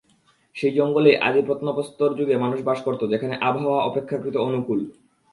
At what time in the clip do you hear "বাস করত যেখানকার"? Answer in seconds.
2.61-3.43